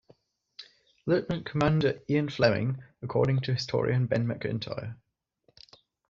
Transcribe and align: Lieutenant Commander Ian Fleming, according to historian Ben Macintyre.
Lieutenant 1.05 1.45
Commander 1.45 1.99
Ian 2.09 2.27
Fleming, 2.27 2.83
according 3.03 3.41
to 3.41 3.53
historian 3.53 4.07
Ben 4.07 4.25
Macintyre. 4.25 4.95